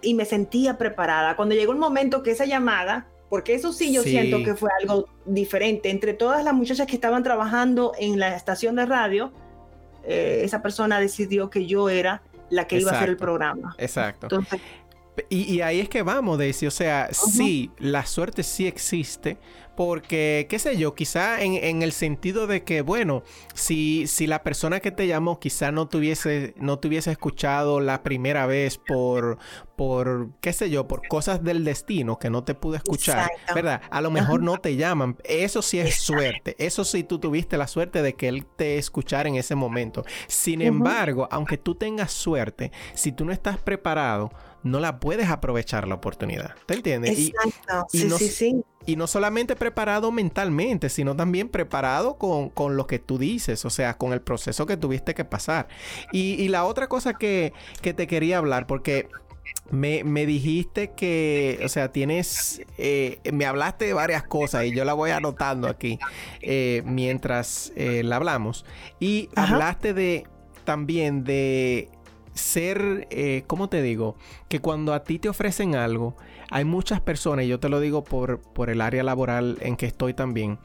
[0.01, 1.37] y me sentía preparada.
[1.37, 5.09] Cuando llegó el momento que esa llamada, porque eso sí yo siento que fue algo
[5.27, 9.31] diferente, entre todas las muchachas que estaban trabajando en la estación de radio,
[10.07, 13.75] eh, esa persona decidió que yo era la que iba a hacer el programa.
[13.79, 14.29] Exacto.
[15.29, 16.67] Y, ahí es que vamos, Daisy.
[16.67, 19.39] O sea, sí, la suerte sí existe,
[19.77, 23.23] porque, qué sé yo, quizá en, el sentido de que, bueno,
[23.55, 28.47] si, si la persona que te llamó quizá no tuviese, no tuviese escuchado la primera
[28.47, 29.39] vez por,
[29.77, 33.83] por, qué sé yo, por cosas del destino que no te pude escuchar, ¿verdad?
[33.91, 35.17] A lo mejor no te llaman.
[35.25, 36.57] Eso sí es suerte.
[36.59, 40.05] Eso sí tú tuviste la suerte de que él te escuchara en ese momento.
[40.27, 44.31] Sin embargo, aunque tú tengas suerte, si tú no estás preparado,
[44.65, 46.55] no la puedes aprovechar la oportunidad.
[46.67, 47.31] ¿Te entiendes?
[47.31, 47.87] Exacto.
[47.91, 48.65] sí, sí, sí.
[48.87, 53.97] Y no solamente preparado mentalmente, sino también preparado con, lo que tú dices, o sea,
[53.97, 55.69] con el proceso que tuviste que pasar.
[56.13, 59.09] Y, la otra cosa que, te quería hablar, porque
[59.71, 64.93] me, dijiste que, o sea, tienes, eh, me hablaste de varias cosas y yo la
[64.93, 65.99] voy anotando aquí
[66.43, 68.67] eh, mientras eh, la hablamos.
[69.01, 70.27] Y hablaste de
[70.65, 71.91] también de
[72.35, 73.09] ser,
[73.47, 74.17] ¿cómo te digo?
[74.49, 76.17] Que cuando a ti te ofrecen algo,
[76.51, 79.87] hay muchas personas, y yo te lo digo por, por el área laboral en que
[79.87, 80.59] estoy también,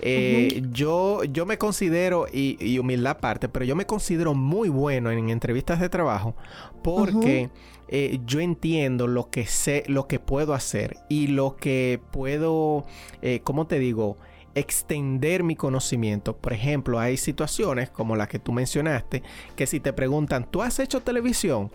[0.00, 5.30] eh, yo, yo me considero, y, humildad aparte, pero yo me considero muy bueno en
[5.30, 6.34] entrevistas de trabajo
[6.82, 7.50] porque
[7.88, 12.84] eh, yo entiendo lo que sé, lo que puedo hacer y lo que puedo,
[13.22, 14.16] eh, ¿cómo te digo?
[14.56, 16.36] Extender mi conocimiento.
[16.36, 19.22] Por ejemplo, hay situaciones como la que tú mencionaste,
[19.54, 21.70] que si te preguntan, ¿tú has hecho televisión?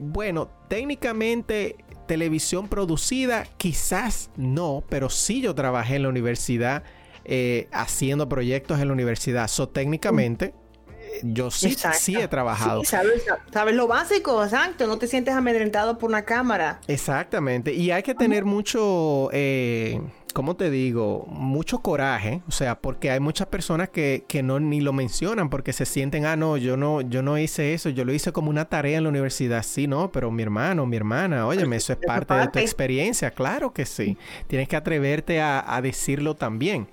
[0.00, 6.84] bueno, técnicamente televisión producida, quizás no, pero sí yo trabajé en la universidad
[7.24, 9.46] eh, haciendo proyectos en la universidad.
[9.46, 10.54] So, técnicamente,
[10.90, 12.82] eh, yo sí, sí he trabajado.
[12.84, 14.88] sabes, lo básico, exacto.
[14.88, 16.80] No te sientes amedrentado por una cámara.
[16.88, 17.72] Exactamente.
[17.72, 19.28] Y hay que tener mucho.
[19.32, 20.00] Eh,
[20.32, 21.26] ¿cómo te digo?
[21.28, 25.72] Mucho coraje, o sea, porque hay muchas personas que, que, no ni lo mencionan porque
[25.72, 28.64] se sienten, ah, no, yo no, yo no hice eso, yo lo hice como una
[28.66, 32.34] tarea en la universidad, sí, no, pero mi hermano, mi hermana, óyeme, eso es parte
[32.34, 34.16] de tu experiencia, claro que sí,
[34.46, 36.88] tienes que atreverte a, a decirlo también.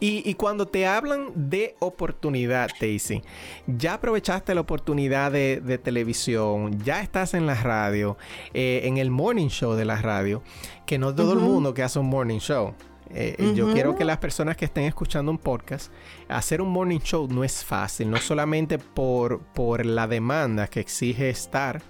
[0.00, 3.22] Y, cuando te hablan de oportunidad, Daisy,
[3.66, 8.16] ya aprovechaste la oportunidad de, televisión, ya estás en la radio,
[8.54, 10.42] eh, en el morning show de la radio,
[10.86, 12.74] que no todo el mundo que hace un morning show.
[13.14, 15.90] Eh, yo quiero que las personas que estén escuchando un podcast,
[16.28, 21.30] hacer un morning show no es fácil, no solamente por, por la demanda que exige
[21.30, 21.82] estar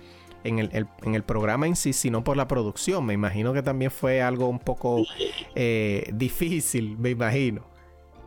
[0.44, 0.70] en el,
[1.02, 3.04] en el, programa en sí, sino por la producción.
[3.04, 5.04] Me imagino que también fue algo un poco
[5.54, 7.62] eh, difícil, me imagino.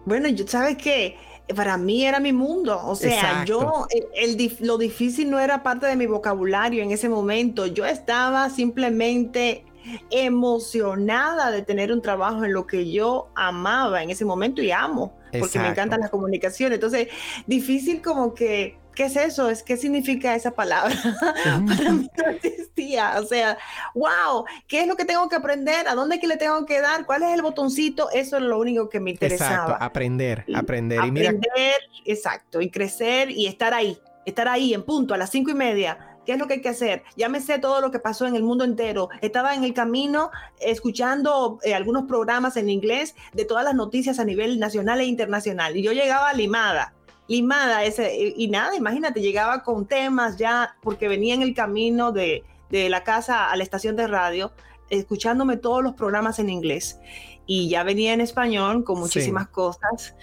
[0.05, 1.17] Bueno, yo, ¿sabes qué?
[1.55, 2.79] Para mí era mi mundo.
[2.85, 7.67] O sea, yo, el, lo difícil no era parte de mi vocabulario en ese momento.
[7.67, 9.65] Yo estaba simplemente
[10.09, 15.17] emocionada de tener un trabajo en lo que yo amaba en ese momento y amo,
[15.37, 16.75] porque me encantan las comunicaciones.
[16.75, 17.07] Entonces,
[17.47, 19.49] difícil como que ¿qué es eso?
[19.49, 20.95] Es qué significa esa palabra.
[21.67, 23.19] Para mí no existía.
[23.19, 23.58] O sea,
[23.93, 25.88] wow, ¿qué es lo que tengo que aprender?
[25.88, 27.06] ¿A dónde que le tengo que dar?
[27.06, 28.10] ¿Cuál es el botoncito?
[28.12, 29.54] Eso es lo único que me interesaba.
[29.54, 30.97] Exacto, aprender, aprender.
[30.97, 31.75] Y aprender,
[32.06, 36.12] exacto, y crecer y estar ahí, estar ahí en punto a las cinco y media.
[36.25, 37.04] ¿Qué es lo que hay que hacer?
[37.17, 39.10] Ya me sé todo lo que pasó en el mundo entero.
[39.21, 44.23] Estaba en el camino escuchando eh, algunos programas en inglés de todas las noticias a
[44.23, 45.75] nivel nacional e internacional.
[45.75, 46.93] Y yo llegaba limada
[47.32, 52.44] limada ese, y nada, imagínate, llegaba con temas ya, porque venía en el camino de,
[52.70, 54.52] de la casa a la estación de radio,
[54.89, 57.00] escuchándome todos los programas en inglés.
[57.46, 60.13] Y ya venía en español con muchísimas cosas.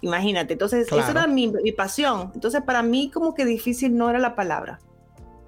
[0.00, 2.32] Imagínate, entonces esa era mi, mi, pasión.
[2.34, 4.80] Entonces para mí como que difícil no era la palabra.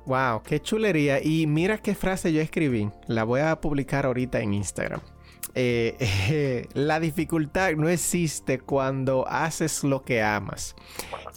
[0.06, 1.22] Wow, qué chulería.
[1.22, 2.90] Y mira qué frase yo escribí.
[3.08, 5.00] La voy a publicar ahorita en Instagram.
[5.54, 10.74] Eh, la dificultad no existe cuando haces lo que amas.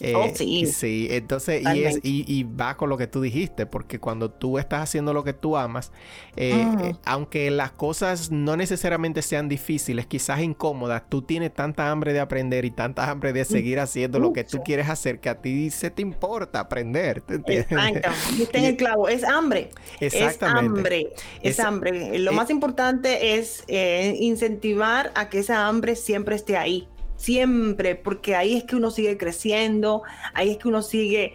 [0.00, 0.66] Eh, oh, sí.
[0.66, 1.08] sí.
[1.10, 5.12] entonces, y, es, y, va con lo que tú dijiste, porque cuando tú estás haciendo
[5.12, 5.92] lo que tú amas,
[6.36, 6.98] eh, mm.
[7.04, 12.64] aunque las cosas no necesariamente sean difíciles, quizás incómodas, tú tienes tanta hambre de aprender
[12.64, 15.90] y tanta hambre de seguir haciendo lo que tú quieres hacer que a ti se
[15.90, 17.22] te importa aprender.
[17.28, 18.10] Exacto,
[18.52, 19.70] en el clavo, es hambre.
[20.00, 20.32] Exactamente.
[20.32, 22.18] Es hambre, es, hambre.
[22.18, 23.64] Lo más importante es
[24.08, 29.16] incentivar a que esa hambre siempre esté ahí, siempre, porque ahí es que uno sigue
[29.16, 30.02] creciendo,
[30.34, 31.34] ahí es que uno sigue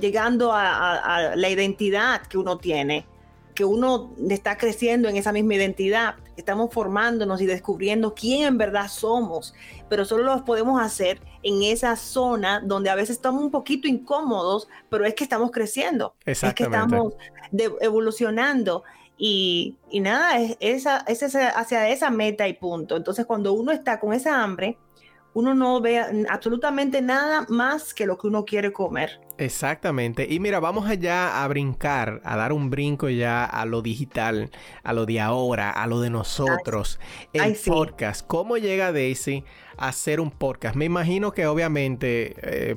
[0.00, 3.06] llegando a, la identidad que uno tiene,
[3.54, 8.88] que uno está creciendo en esa misma identidad, estamos formándonos y descubriendo quién en verdad
[8.88, 9.54] somos,
[9.88, 14.68] pero solo lo podemos hacer en esa zona donde a veces estamos un poquito incómodos,
[14.88, 17.14] pero es que estamos creciendo, es que estamos
[17.80, 18.84] evolucionando
[19.22, 22.96] y, nada, es, esa, es hacia esa meta y punto.
[22.96, 24.78] Entonces, cuando uno está con esa hambre,
[25.34, 25.98] uno no ve
[26.30, 29.20] absolutamente nada más que lo que uno quiere comer.
[29.40, 30.26] Exactamente.
[30.28, 34.50] Y mira, vamos allá a brincar, a dar un brinco ya a lo digital,
[34.82, 37.00] a lo de ahora, a lo de nosotros.
[37.32, 38.26] El podcast.
[38.26, 39.44] ¿Cómo llega Daisy
[39.78, 40.76] a hacer un podcast?
[40.76, 42.76] Me imagino que obviamente eh,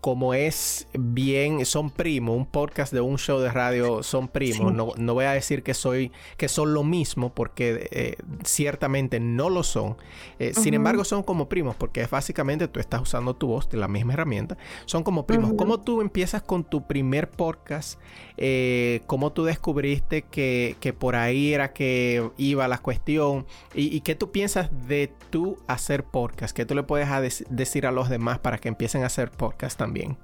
[0.00, 4.72] como es bien, son primos, un podcast de un show de radio son primos.
[4.72, 9.50] No, no, voy a decir que soy, que son lo mismo, porque eh, ciertamente no
[9.50, 9.96] lo son.
[10.38, 13.76] Eh, sin embargo, son como primos, porque es básicamente tú estás usando tu voz de
[13.76, 14.56] la misma herramienta.
[14.86, 15.52] Son como primos.
[15.56, 17.98] ¿Cómo tú empiezas con tu primer podcast?
[18.36, 23.46] Eh, ¿Cómo tú descubriste que, que, por ahí era que iba la cuestión?
[23.74, 26.56] ¿Y, qué tú piensas de tú hacer podcast?
[26.56, 30.16] ¿Qué tú le puedes decir a los demás para que empiecen a hacer podcast también?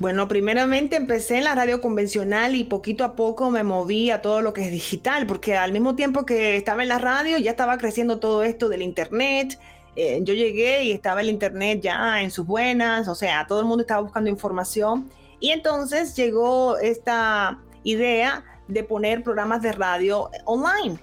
[0.00, 4.42] Bueno, primeramente empecé en la radio convencional y poquito a poco me moví a todo
[4.42, 7.78] lo que es digital, porque al mismo tiempo que estaba en la radio ya estaba
[7.78, 9.58] creciendo todo esto del internet.
[9.96, 13.66] Eh, yo llegué y estaba el internet ya en sus buenas, o sea, todo el
[13.66, 15.10] mundo estaba buscando información.
[15.40, 20.98] Y entonces llegó esta idea de poner programas de radio online.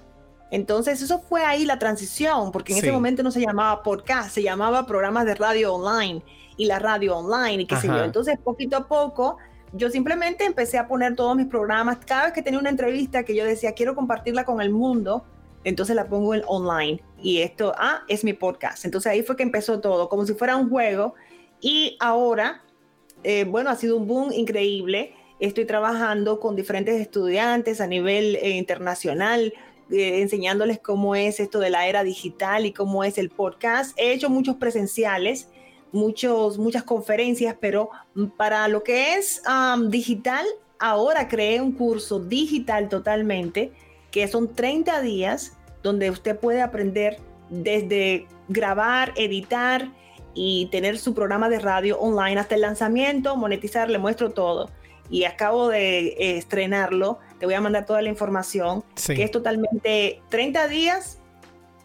[0.50, 4.42] Entonces, eso fue ahí la transición, porque en ese momento no se llamaba podcast, se
[4.42, 6.22] llamaba programas de radio online
[6.58, 8.04] y la radio online y qué sé yo.
[8.04, 9.38] Entonces, poquito a poco,
[9.72, 11.98] yo simplemente empecé a poner todos mis programas.
[12.04, 15.24] Cada vez que tenía una entrevista que yo decía, quiero compartirla con el mundo,
[15.64, 17.02] entonces la pongo en online.
[17.22, 18.84] Y esto, ah, es mi podcast.
[18.84, 21.14] Entonces ahí fue que empezó todo, como si fuera un juego.
[21.60, 22.62] Y ahora,
[23.22, 25.14] eh, bueno, ha sido un boom increíble.
[25.40, 29.52] Estoy trabajando con diferentes estudiantes a nivel eh, internacional,
[29.90, 33.98] eh, enseñándoles cómo es esto de la era digital y cómo es el podcast.
[33.98, 35.48] He hecho muchos presenciales
[35.92, 37.90] muchos, muchas conferencias, pero
[38.36, 39.42] para lo que es
[39.88, 40.44] digital,
[40.78, 43.72] ahora creé un curso digital totalmente,
[44.12, 47.18] que son 30 días donde usted puede aprender
[47.50, 49.88] desde grabar, editar
[50.34, 54.70] y tener su programa de radio online hasta el lanzamiento, monetizar, le muestro todo.
[55.10, 60.22] Y acabo de eh, estrenarlo, te voy a mandar toda la información, que es totalmente
[60.28, 61.18] 30 días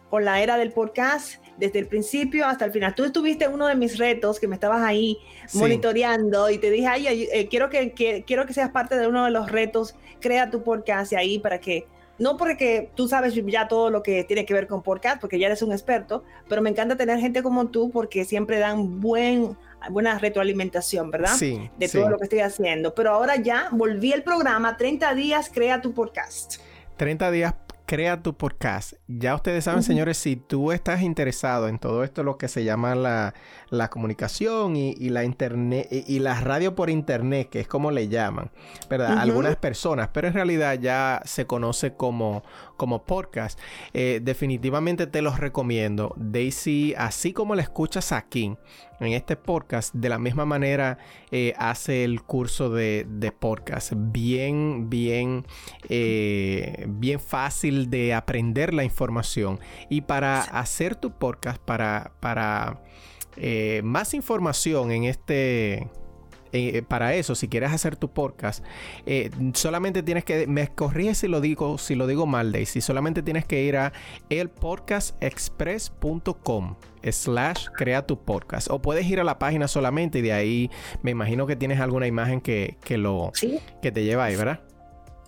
[0.08, 2.94] con la era del podcast desde el principio hasta el final.
[2.94, 5.18] Tú estuviste en uno de mis retos que me estabas ahí
[5.54, 7.92] monitoreando y te dije, ay, eh, quiero, que,
[8.26, 11.86] quiero que seas parte de uno de los retos, crea tu podcast ahí para que,
[12.18, 15.46] no porque tú sabes ya todo lo que tiene que ver con podcast, porque ya
[15.46, 19.56] eres un experto, pero me encanta tener gente como tú porque siempre dan buen,
[19.90, 21.34] buena retroalimentación, ¿verdad?
[21.36, 21.70] Sí.
[21.78, 22.94] De todo lo que estoy haciendo.
[22.94, 26.56] Pero ahora ya volví el programa, 30 días, crea tu podcast.
[26.96, 27.54] 30 días
[27.88, 28.92] Crea tu podcast.
[29.06, 32.94] Ya ustedes saben, señores, si tú estás interesado en todo esto, lo que se llama
[32.94, 38.50] la, comunicación y, la internet y, la radio por internet, que es como le llaman,
[38.90, 39.16] ¿verdad?
[39.16, 42.42] Algunas personas, pero en realidad ya se conoce como,
[42.76, 43.58] como podcast.
[43.94, 46.12] Eh, definitivamente te los recomiendo.
[46.18, 48.58] Daisy, así como la escuchas aquí
[49.00, 50.98] en este podcast, de la misma manera
[51.30, 53.06] eh, hace el curso de,
[53.38, 53.92] podcast.
[53.96, 55.46] Bien, bien,
[55.88, 59.60] eh, bien fácil de aprender la información.
[59.88, 62.82] Y para hacer tu podcast, para, para
[63.82, 65.88] más información en este
[66.52, 68.64] eh, para eso, si quieres hacer tu podcast,
[69.06, 73.22] eh, solamente tienes que, me corrige si lo digo, si lo digo mal, Daisy, solamente
[73.22, 73.92] tienes que ir a
[74.30, 76.76] elpodcastexpress.com
[77.10, 78.70] slash crea tu podcast.
[78.70, 80.70] O puedes ir a la página solamente y de ahí
[81.02, 83.32] me imagino que tienes alguna imagen que, lo
[83.82, 84.60] que te lleva ahí, ¿verdad?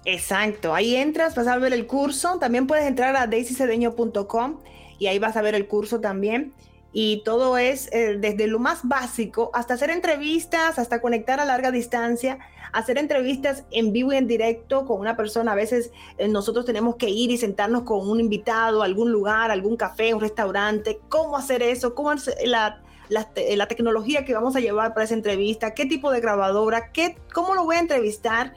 [0.05, 4.61] Exacto, ahí entras, vas a ver el curso, también puedes entrar a daisycedeño.com
[4.99, 6.55] y ahí vas a ver el curso también
[6.93, 11.71] y todo es eh, desde lo más básico hasta hacer entrevistas, hasta conectar a larga
[11.71, 12.39] distancia,
[12.73, 15.53] hacer entrevistas en vivo y en directo con una persona.
[15.53, 19.51] A veces eh, nosotros tenemos que ir y sentarnos con un invitado a algún lugar,
[19.51, 21.01] algún café, un restaurante.
[21.09, 21.95] ¿Cómo hacer eso?
[21.95, 22.13] ¿Cómo
[22.45, 25.75] la, la, tecnología que vamos a llevar para esa entrevista?
[25.75, 26.91] ¿Qué tipo de grabadora?
[26.91, 28.55] ¿Qué, ¿Cómo lo voy a entrevistar?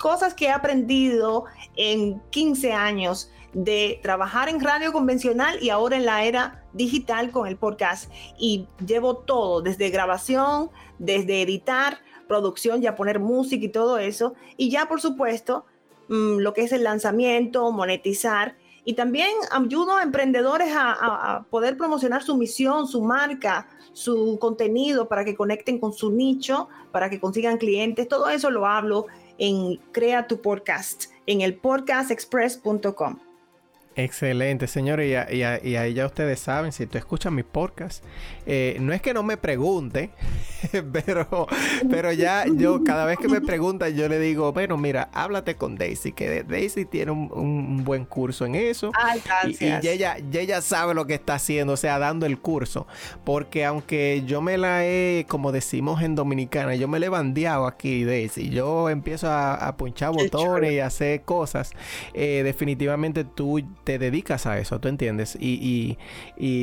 [0.00, 1.44] Cosas que he aprendido
[1.76, 7.46] en 15 años de trabajar en radio convencional y ahora en la era digital con
[7.46, 8.10] el podcast.
[8.38, 11.98] Y llevo todo, desde grabación, desde editar,
[12.28, 14.34] producción, ya poner música y todo eso.
[14.56, 15.64] Y ya, por supuesto,
[16.08, 18.56] mm, lo que es el lanzamiento, monetizar.
[18.84, 25.24] Y también ayudo a emprendedores a, poder promocionar su misión, su marca, su contenido para
[25.24, 28.08] que conecten con su nicho, para que consigan clientes.
[28.08, 29.06] Todo eso lo hablo
[29.38, 33.23] en Crea tu Podcast, en el podcastexpress.com.
[33.96, 35.28] Excelente, señores.
[35.32, 38.04] Y, ahí ya ustedes saben, si tú escuchas mi podcast,
[38.46, 40.10] eh, no es que no me pregunte,
[40.92, 41.46] pero,
[41.88, 45.76] pero ya yo cada vez que me preguntan, yo le digo, bueno, mira, háblate con
[45.76, 48.90] Daisy, que Daisy tiene un, buen curso en eso.
[49.46, 52.86] y, ella, ella sabe lo que está haciendo, o sea, dando el curso.
[53.24, 57.66] Porque aunque yo me la he, como decimos en Dominicana, yo me le he bandeado
[57.66, 58.50] aquí, Daisy.
[58.50, 61.72] Yo empiezo a, a punchar botones y hacer cosas.
[62.12, 65.36] Eh, definitivamente tú te dedicas a eso, ¿tú entiendes?
[65.40, 65.98] Y,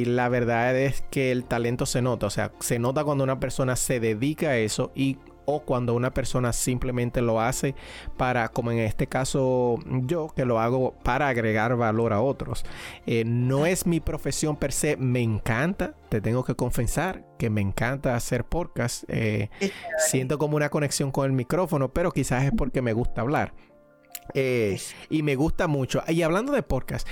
[0.05, 3.75] la verdad es que el talento se nota, o sea, se nota cuando una persona
[3.75, 7.75] se dedica a eso y o cuando una persona simplemente lo hace
[8.15, 12.63] para, como en este caso yo, que lo hago para agregar valor a otros.
[13.07, 17.61] Eh, no es mi profesión per se, me encanta, te tengo que confesar que me
[17.61, 19.03] encanta hacer podcast.
[19.07, 19.49] Eh,
[19.97, 23.53] siento como una conexión con el micrófono, pero quizás es porque me gusta hablar.
[25.09, 26.03] Y me gusta mucho.
[26.07, 27.07] Y hablando de podcast,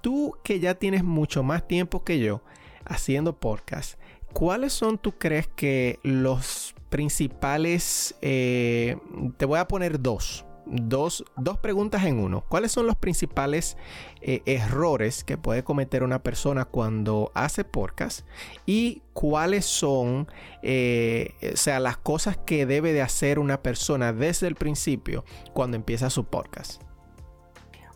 [0.00, 2.42] tú que ya tienes mucho más tiempo que yo
[2.84, 3.98] haciendo podcast,
[4.32, 8.14] ¿cuáles son, tú crees que los principales...
[8.22, 8.96] Eh,
[9.36, 11.24] te voy a poner dos dos,
[11.60, 12.44] preguntas en uno.
[12.48, 13.76] ¿Cuáles son los principales
[14.20, 18.26] eh, errores que puede cometer una persona cuando hace podcast?
[18.66, 20.28] Y cuáles son,
[20.62, 25.76] eh, o sea, las cosas que debe de hacer una persona desde el principio cuando
[25.76, 26.82] empieza su podcast.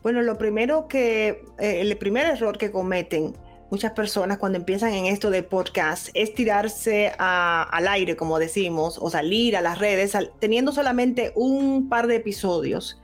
[0.03, 3.35] Bueno, lo primero que, eh, el primer error que cometen
[3.71, 9.11] muchas personas cuando empiezan en esto de podcast es tirarse al aire, como decimos, o
[9.11, 13.01] salir a las redes teniendo solamente un par de episodios.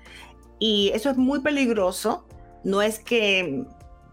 [0.59, 2.27] Y eso es muy peligroso.
[2.65, 3.65] No es que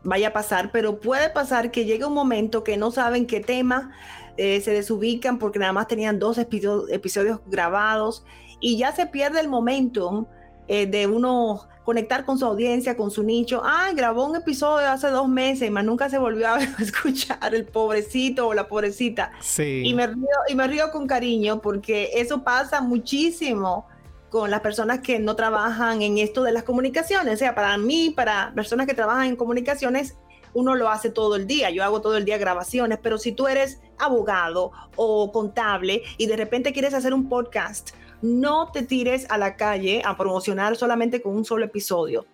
[0.04, 3.91] vaya a pasar, pero puede pasar que llegue un momento que no saben qué tema,
[4.38, 8.26] eh, se desubican porque nada más tenían dos episodios, grabados
[8.60, 10.26] y ya se pierde el momentum
[10.68, 13.62] eh, de uno conectar con su audiencia, con su nicho.
[13.64, 18.47] Ah, grabó un episodio hace dos meses, más nunca se volvió a escuchar el pobrecito
[18.47, 19.32] o la pobrecita.
[19.41, 19.82] Sí.
[19.86, 23.88] Y me río, y me río con cariño porque eso pasa muchísimo
[24.30, 27.34] con las personas que no trabajan en esto de las comunicaciones.
[27.34, 30.16] O sea, para mí, para personas que trabajan en comunicaciones,
[30.53, 31.70] uno lo hace todo el día.
[31.70, 36.38] Yo hago todo el día grabaciones, pero si tú eres abogado o contable y de
[36.38, 37.91] repente quieres hacer un podcast
[38.22, 42.26] no te tires a la calle a promocionar solamente con un solo episodio.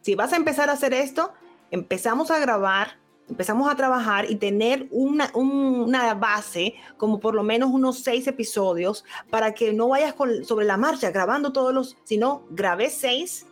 [0.00, 1.32] Si vas a empezar a hacer esto,
[1.70, 8.00] empezamos a grabar, empezamos a trabajar y tener una, base, como por lo menos unos
[8.00, 10.14] seis episodios, para que no vayas
[10.44, 13.46] sobre la marcha grabando todos los, sino grabé seis,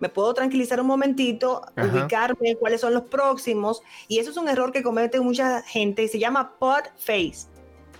[0.00, 4.72] me puedo tranquilizar un momentito, ubicarme cuáles son los próximos, y eso es un error
[4.72, 7.51] que comete mucha gente y se llama pod face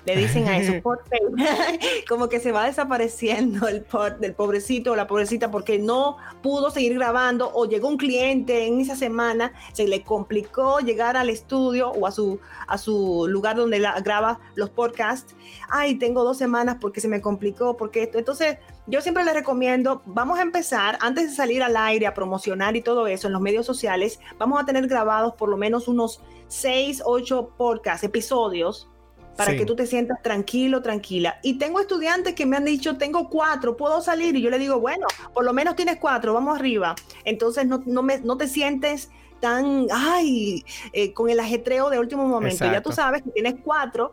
[0.05, 0.73] le dicen a eso,
[2.09, 6.71] como que se va desapareciendo el pod del pobrecito o la pobrecita porque no pudo
[6.71, 11.91] seguir grabando o llegó un cliente en esa semana, se le complicó llegar al estudio
[11.91, 15.35] o a su, a su lugar donde la, graba los podcasts.
[15.69, 18.19] Ay, tengo dos semanas porque se me complicó, porque esto.
[18.19, 22.75] Entonces, yo siempre les recomiendo, vamos a empezar, antes de salir al aire a promocionar
[22.77, 26.21] y todo eso en los medios sociales, vamos a tener grabados por lo menos unos
[26.49, 28.92] 6, 8 podcasts, episodios
[29.37, 31.39] para que tú te sientas tranquilo, tranquila.
[31.43, 34.37] Y tengo estudiantes que me han dicho, tengo cuatro, puedo salir.
[34.37, 36.95] Y yo le digo, bueno, por lo menos tienes cuatro, vamos arriba.
[37.25, 39.11] Entonces no, no, me, no te sientes
[39.41, 42.65] tan, ay, eh, con el ajetreo de último momento.
[42.65, 44.13] Ya tú sabes que tienes cuatro,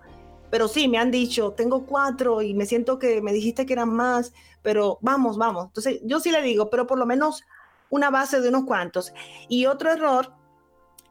[0.49, 3.93] pero sí, me han dicho, tengo cuatro y me siento que me dijiste que eran
[3.93, 5.67] más, pero vamos, vamos.
[5.67, 7.43] Entonces yo sí le digo, pero por lo menos
[7.89, 9.13] una base de unos cuantos.
[9.47, 10.34] Y otro error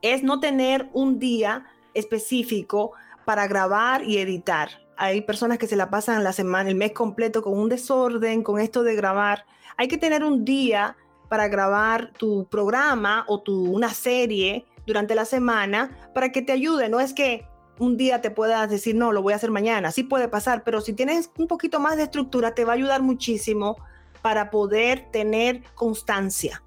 [0.03, 2.93] es no tener un día específico
[3.29, 4.70] para grabar y editar.
[4.97, 8.59] Hay personas que se la pasan la semana, el mes completo con un desorden, con
[8.59, 9.45] esto de grabar.
[9.76, 10.97] Hay que tener un día
[11.29, 16.89] para grabar tu programa o tu, una serie durante la semana para que te ayude.
[16.89, 17.47] No es que
[17.79, 19.93] un día te puedas decir, no, lo voy a hacer mañana.
[19.93, 23.03] Sí puede pasar, pero si tienes un poquito más de estructura, te va a ayudar
[23.03, 23.76] muchísimo
[24.22, 26.62] para poder tener constancia.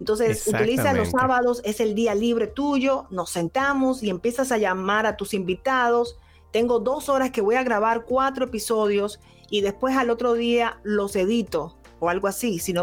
[0.00, 5.06] Entonces, utiliza los sábados, es el día libre tuyo, nos sentamos y empiezas a llamar
[5.06, 6.18] a tus invitados.
[6.52, 9.20] Tengo dos horas que voy a grabar cuatro episodios
[9.50, 12.58] y después al otro día los edito o algo así.
[12.58, 12.76] Si no